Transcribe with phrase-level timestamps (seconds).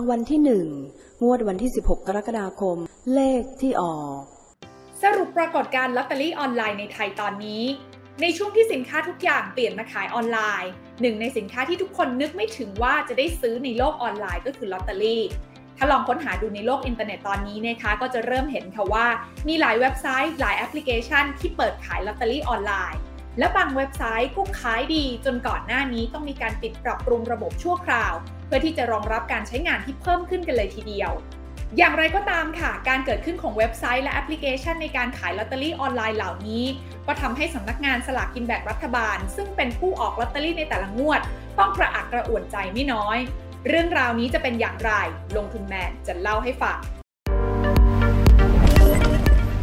[0.00, 0.66] รางวัลที่หนึ่ง
[1.22, 2.76] งวดวันที่ 16 กรกฎาคม
[3.14, 4.20] เลขที่ออก
[5.02, 7.64] สรุปปรากฏการณ์ลอตเตอรี่ออนไลน์ในไทยตอนนี้
[8.20, 15.22] ในช่วงที่สินค้าทุกอย่างเปลี่ยนมาขายออนไลน์ หนึ่งในสินค้าที่ทุกคนนึกไม่ถึงว่าจะได้ซื้อในโลกออนไลน์ก็คือลอตเตอรี่
[15.78, 19.06] ถ้าลองค้นหาดูในโลกอินเทอร์เน็ตตอนนี้นะคะก็จะเริ่มเห็นค่ะว่า
[19.48, 23.00] มีหลายเว็บไซต์ หลายแอปพลิเคชันที่เปิดขายลอตเตอรี่ออนไลน์
[23.40, 28.12] และบางเว็บไซต์ก็ขายดีจนก่อนหน้านี้ต้องมีการปิดปรับปรุงระบบชั่วคราว
[28.46, 31.10] เพื่อที่จะรองรับการใช้งานที่เพิ่มขึ้นกันเลยทีเดียว
[31.76, 36.64] อย่างไรก็ตามค่ะ การเกิดขึ้นของเว็บไซต์และแอปพลิเคชันในการขายลอตเตอรี่ออนไลน์เหล่านี้
[37.06, 41.20] ก็ทำให้สำนักงานสลากกินแบ่งรัฐบาล ซึ่งเป็นผู้ออกลอตเตอรี่ในแต่ละงวด
[41.58, 43.18] ต้องกระอักกระอ่วนใจไม่น้อย
[43.68, 44.92] เรื่องราวนี้จะเป็นอย่างไร
[45.36, 46.78] ลงทุนแมนจะเล่าให้ฟัง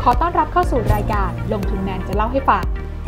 [0.01, 2.63] ขอต้อนรับเข้าสู่รายการลงทุนแมนจะเล่าให้ฟัง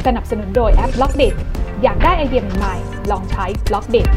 [0.08, 1.36] สนับสนุนโดยแอป Blockdit
[1.84, 4.08] อยากได้ไอเดียใหม่ๆลองใช้ Blockdit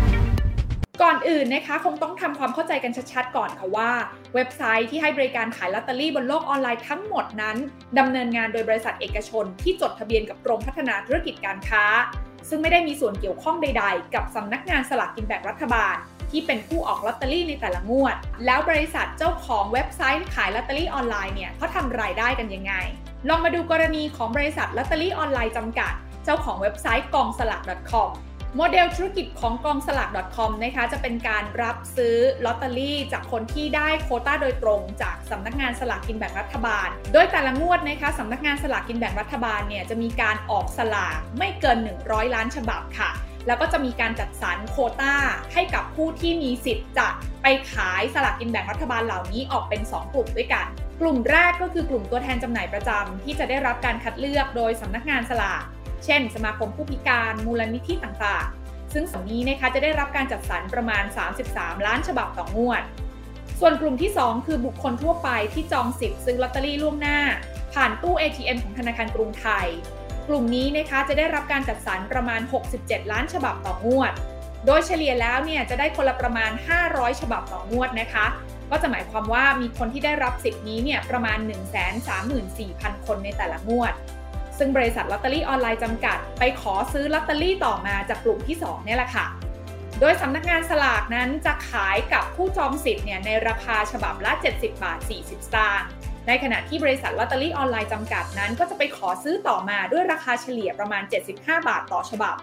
[1.02, 3.90] ก่อนอื่นนะคะคงต้องทำความเข้าใจกันชัดๆ ก่อนค่ะว่า
[4.34, 7.57] เว็บไซต์ที่ให้บริการขายลอตเตอรี่บนโลกออนไลน์ทั้งหมดนั้น
[7.98, 11.85] ดำเนินงานโดยบริษัทเอกชน ที่จดทะเบียนกับกรมพัฒนาธุรกิจการค้า
[12.48, 15.96] ซึ่งไม่ได้มีส่วนเกี่ยวข้องใด ๆ กับสำนักงานสลากกินแบ่งรัฐบาล
[16.30, 22.74] ที่เป็นผู้ออกลอตเตอรี่ในแต่ละงวด แล้วบริษัทเจ้าของเว็บไซต์ขายลอตเตอรี่ออนไลน์เนี่ยเขาทำรายได้กันยังไง
[23.28, 25.92] ลองมาดูกรณีของบริษัทลอตเตอรี่ออนไลน์จำกัด
[26.24, 28.10] เจ้าของเว็บไซต์กองสลาก .com
[28.56, 43.10] โมเดลธุรกิจของกองสลาก .com นะคะจะเป็นการรับซื้อลอตเตอรี่ จากคนที่ได้โคต้าโดยตรงจากสำนักงานสลากกินแบ่งรัฐบาล โดยแต่ละงวดนะคะสำนักงานสลากกินแบ่งรัฐบาลเนี่ยจะมีการออกสลากไม่เกิน 100 ล้านฉบับค่ะ
[43.46, 45.14] แล้วก็จะมีการจัดสรรโคต้า
[45.52, 47.09] ให้กับผู้ที่มีสิทธิ์จะ
[47.42, 50.66] ไปขายสลากกินแบ่งรัฐบาลเหล่านี้ออกเป็น 2 กลุ่มด้วยกัน
[51.04, 55.62] กลุ่มแรกก็คือกลุ่มตัวแทนจำหน่ายประจำที่จะได้รับการคัดเลือกโดยสำนักงานสลาก
[56.04, 61.04] เช่น สมาคมผู้พิการมูลนิธิต่างๆ ซึ่งส่วนนี้นะคะจะได้รับการจัดสรรประมาณ
[61.45, 62.82] 33 ล้านฉบับต่องวด
[63.60, 67.19] ส่วนกลุ่มที่ 2 คือบุคคลทั่วไปที่จองสิทธิ์ซื้อลอตเตอรี่ล่วงหน้า
[67.75, 69.66] ผ่านตู้ ATM ของธนาคารกรุงไทย
[70.28, 72.41] กลุ่มนี้นะคะจะได้รับการจัดสรรประมาณ
[72.76, 74.12] 67 ล้านฉบับต่องวด
[74.66, 76.50] โดยเฉลี่ยแล้วเนี่ยจะได้คนละประมาณ
[76.86, 78.26] 500 ฉบับต่องวดนะคะ
[78.72, 81.38] ก็จะหมายความว่ามีคนที่ได้รับสิทธิ์นี้เนี่ยประมาณ
[82.22, 83.93] 134,000 คนในแต่ละงวด
[84.59, 89.27] ซึ่งบริษัทลอตเตอรี่ออนไลน์จำกัด ไปขอซื้อลอตเตอรี่ต่อมาจากกลุ่มที่2เนี่ยแหละค่ะ
[90.00, 95.89] โดยสำนักงานสลากนั้นจะขายกับผู้จองสิทธิ์เนี่ยในราคาฉบับละ 70 บาท 40 สตางค์
[96.27, 101.03] ในขณะที่บริษัทลอตเตอรี่ออนไลน์จำกัดนั้น ก็จะไปขอซื้อต่อมาด้วยราคาเฉลี่ยประมาณ
[101.34, 102.37] 75 บาทต่อฉบับ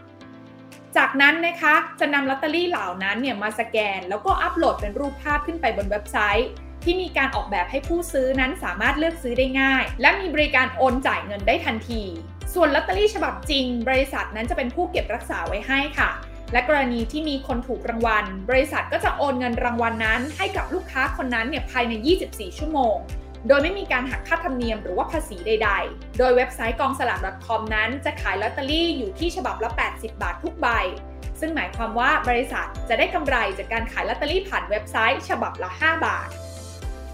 [0.97, 6.49] จากนั้นนะคะจะนำลอตเตอรี่เหล่านั้นเนี่ยมาสแกน แล้วก็อัปโหลดเป็นรูปภาพขึ้นไปบนเว็บไซต์
[6.83, 12.03] ที่มีการออกแบบให้ผู้ซื้อนั้นสามารถเลือกซื้อได้ง่าย และมีบริการโอนจ่ายเงินได้ทันที
[12.53, 16.09] ส่วนลอตเตอรี่ฉบับจริง บริษัทนั้นจะเป็นผู้เก็บรักษาไว้ให้ค่ะ
[16.53, 21.93] และกรณีที่มีคนถูกรางวัล บริษัทก็จะโอนเงินรางวัลนั้น ให้กับลูกค้าคนนั้นเนี่ยภายใน
[22.27, 22.95] 24 ชั่วโมง
[23.47, 30.67] โดยไม่มีการหักค่าธรรมเนียมหรือว่าภาษีใด ๆ โดยเว็บไซต์กองสลาก .com นั้นจะขายลอตเตอรี่อยู่ที่ฉบับละ 80 บาททุกใบ
[31.39, 36.29] ซึ่งหมายความว่าบริษัทจะได้กำไรจากการขายลอตเตอรี่ผ่านเว็บไซต์ ฉบับละ 5 บาท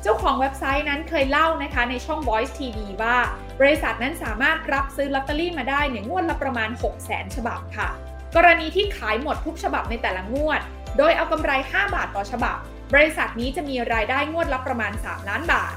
[0.02, 3.18] เจ้าของเว็บไซต์นั้นเคยเล่านะคะในช่อง Voice TV ว่า
[3.59, 7.90] บริษัทนั้นสามารถรับซื้อลอตเตอรี่มาได้ในงวดละประมาณ 6 0 0 0 0 0 ฉบับค่ะ
[8.35, 10.62] กรณีที่ขายหมดทุกฉบับในแต่ละงวด
[10.97, 12.58] โดยเอากำไร 5 บาทต่อฉบับ
[12.94, 15.75] บริษัทนี้จะมีรายได้งวดละประมาณ 3 ล้านบาท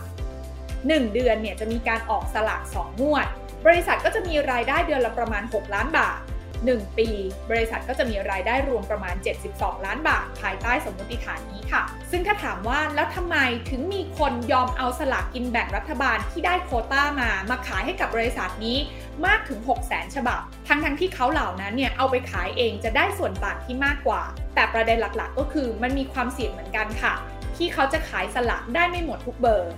[0.87, 3.27] 1 เดือนเนี่ยจะมีการออกสลาก2งวด
[3.67, 6.21] บริษัทก็จะมีรายได้เดือนละประมาณ 6 ล้านบาท
[6.67, 7.09] 1 ปี
[7.51, 9.15] บริษัทก็จะมีรายได้รวมประมาณ
[9.51, 13.37] 72 ล้านบาท ภายใต้สมมติฐานนี้ค่ะ ซึ่งถ้าถามว่าแล้วทำไม
[13.71, 18.79] ถึงมีคนยอมเอาสลากกินแบ่งรัฐบาลที่ได้โคต้ามามาขายให้กับบริษัทนี้
[19.27, 24.23] มากถึง 6 0 0 0 0 0 ฉบับ ทั้งทั้งที่เขาเหล่านั้นเนี่ยเอาไปขายเองจะได้ส่วนต่างที่มากกว่า
[24.55, 27.15] แต่ประเด็นหลักๆ ก็คือมันมีความเสี่ยงเหมือนกันค่ะ
[27.57, 29.73] ที่เขาจะขายสลากได้ไม่หมดทุกเบอร์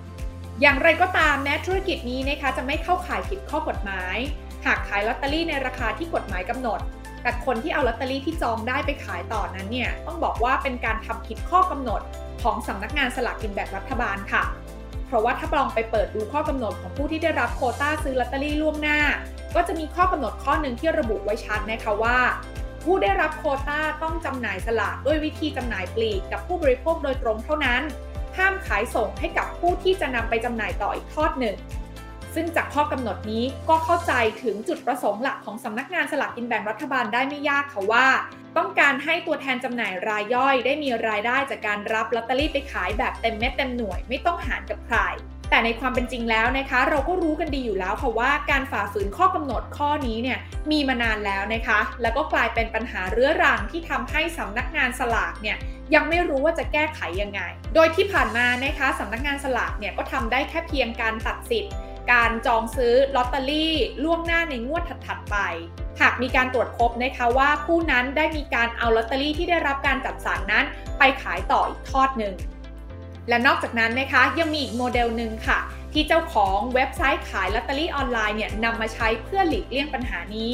[0.60, 4.16] อย่างไรก็ตามแม้ธุรกิจนี้นะคะจะไม่เข้าข่ายผิดข้อกฎหมาย
[4.66, 6.80] หากขายลอตเตอรี่ในราคาที่กฎหมายกำหนด
[7.22, 12.00] แต่คนที่เอาลอตเตอรี่ที่จองได้ไปขายต่อนั้นเนี่ยต้องบอกว่าเป็นการทำผิดข้อกำหนด
[12.42, 14.42] ของสำนักงานสลากกินแบ่งรัฐบาลค่ะ
[15.06, 18.98] เพราะว่าถ้าลองไปเปิดดูข้อกำหนดของผู้ที่ได้รับโคต้าซื้อลอตเตอรี่ล่วงหน้า
[19.54, 22.18] ก็จะมีข้อกำหนดข้อหนึ่งที่ระบุไว้ชัดนะคะว่า
[22.82, 27.82] ผู้ได้รับโคต้าต้องจำหน่ายสลากด้วยวิธีจำหน่ายปลีกกับผู้บริโภคโดยตรงเท่านั้น
[28.40, 31.56] ห้ามขายส่งให้กับผู้ที่จะนำไปจำหน่ายต่ออีกทอดหนึ่ง
[32.34, 38.06] ซึ่งจากข้อกำหนดนี้ก็เข้าใจถึงจุดประสงค์หลักของสำนักงานสลากกินแบ่งรัฐบาลได้ไม่ยากค่ะว่า
[38.56, 44.98] ต้องการให้ตัวแทนจำหน่ายรายย่อย ได้มีรายได้จากการรับลอตเตอรี่ไปขายแบบเต็มเม็ดเต็มหน่วยไม่ต้องหารกับใคร
[45.50, 50.38] แต่ในความเป็นจริงแล้วนะคะ เราก็รู้กันดีอยู่แล้วค่ะว่าการฝ่าฝืนข้อกำหนดข้อนี้เนี่ย
[50.70, 55.56] มีมานานแล้วนะคะ แล้วก็กลายเป็นปัญหาเรื้อรังที่ทำให้สำนักงานสลากเนี่ย
[55.94, 57.40] ยังไม่รู้ว่าจะแก้ไขยังไง
[57.74, 61.74] โดยที่ผ่านมานะคะสำนักงานสลากเนี่ยก็ทำได้แค่เพียงการตัดสิทธิ์
[62.12, 65.36] การจองซื้อลอตเตอรี่ล่วงหน้าในงวดถัดๆไป
[66.00, 70.64] หากมีการตรวจพบนะคะว่าผู้นั้นได้มีการเอาลอตเตอรี่ที่ได้รับการจัดสรรนั้น
[70.98, 72.34] ไปขายต่ออีกทอดหนึ่ง
[73.28, 75.58] และนอกจากนั้นนะคะยังมีอีกโมเดลหนึ่งค่ะ
[75.92, 80.52] ที่เจ้าของเว็บไซต์ขายลอตเตอรี่ออนไลน์เนี่ยนำมาใช้เพื่อหลีกเลี่ยงปัญหานี้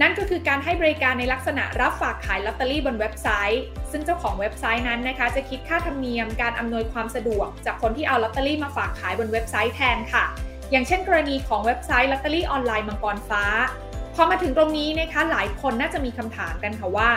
[0.00, 10.24] นั่นก็คือการให้บริการในลักษณะรับฝากขายลอตเตอรี่บนเว็บไซต์ ซึ่งเจ้าของเว็บไซต์นั้นนะคะ จะคิดค่าธรรมเนียมการอำนวยความสะดวก จากคนที่เอาลอตเตอรี่มาฝากขายบนเว็บไซต์แทนค่ะ
[10.70, 13.44] อย่างเช่น กรณีของเว็บไซต์ลอตเตอรี่ออนไลน์มังกรฟ้า
[14.14, 17.10] พอมาถึงตรงนี้นะคะหลายคนน่าจะมีคำถามกันค่ะว่า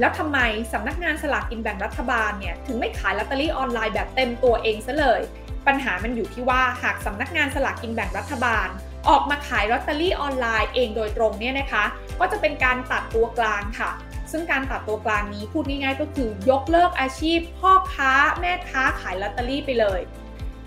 [0.00, 0.38] แล้วทำไม
[0.72, 5.20] สำนักงานสลากกินแบ่งรัฐบาลเนี่ยถึงไม่ขายลอตเตอรี่ออนไลน์แบบเต็มตัวเองซะเลย
[5.66, 8.68] ปัญหามันอยู่ที่ว่าหากสำนักงานสลากกินแบ่งรัฐบาล
[9.08, 11.84] ออกมาขายลอตเตอรี่ออนไลน์เองโดยตรงเนี่ยนะคะ
[12.20, 13.90] ก็จะเป็นการตัดตัวกลางค่ะ
[14.32, 20.00] ซึ่งการตัดตัวกลางนี้พูดง่ายๆก็คือยกเลิกอาชีพ พ่อค้าแม่ค้าขายลอตเตอรี่ไปเลย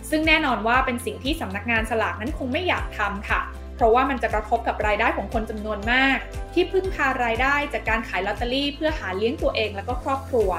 [0.10, 3.42] ซึ่งแน่นอนว่าเป็นสิ่งที่สำนักงานสลากนั้นคงไม่อยากทำค่ะ
[3.76, 6.18] เพราะว่ามันจะกระทบกับรายได้ของคนจำนวนมาก
[6.54, 10.50] ที่พึ่งพารายได้จากการขายลอตเตอรี่เพื่อหาเลี้ยงตัวเองและก็ครอบครัว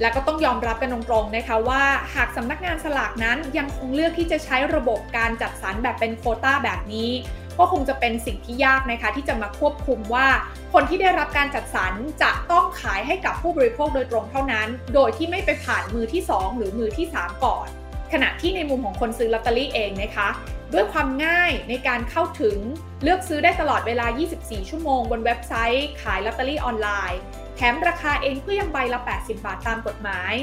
[0.00, 1.82] และก็ต้องยอมรับกันตรงๆนะคะว่า
[2.14, 7.10] หากสำนักงานสลากนั้นยังคงเลือกที่จะใช้ระบบการจัดสรรแบบเป็นโคต้าแบบนี้
[7.58, 10.26] ก็คงจะเป็นสิ่งที่ยากนะคะที่จะมาควบคุมว่า
[10.72, 11.92] คนที่ได้รับการจัดสรร
[12.22, 17.66] จะต้องขายให้กับผู้บริโภคโดยตรงเท่านั้น โดยที่ไม่ไปผ่านมือที่ 2 หรือมือที่ 3 ก่อน
[18.12, 20.28] ขณะที่ในมุมของคนซื้อลอตเตอรี่เองนะคะ
[20.72, 22.56] ด้วยความง่ายในการเข้าถึง
[23.02, 24.06] เลือกซื้อได้ตลอดเวลา
[24.38, 27.20] 24 ชั่วโมงบนเว็บไซต์ขายลอตเตอรี่ออนไลน์
[27.62, 30.34] แถมราคาเองก็ยังใบละ 80 บาทตามกฎหมาย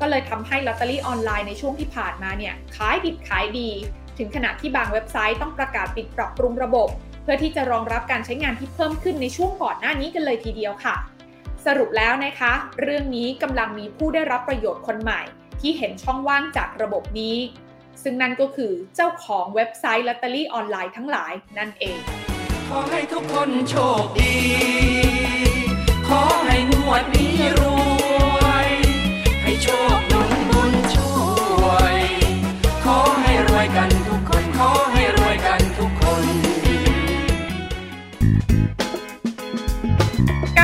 [0.00, 3.70] ก็เลยทำให้ลอตเตอรี่ออนไลน์ในช่วงที่ผ่านมาเนี่ยขายดิบขายดี
[4.18, 6.88] ถึงขนาดที่บางเว็บไซต์ต้องประกาศปิดปรับปรุงระบบ
[7.22, 10.94] เพื่อที่จะรองรับการใช้งานที่เพิ่มขึ้นในช่วงก่อนหน้านี้กันเลยทีเดียวค่ะ
[11.66, 12.52] สรุปแล้วนะคะ
[12.82, 15.22] เรื่องนี้กำลังมีผู้ได้รับประโยชน์คนใหม่
[15.60, 17.36] ที่เห็นช่องว่างจากระบบนี้
[18.02, 21.98] ซึ่งนั่นก็คือเจ้าของเว็บไซต์ลอตเตอรี่ออนไลน์ทั้งหลายนั่นเอง
[22.68, 24.32] ขอให้ทุกคนโชคดี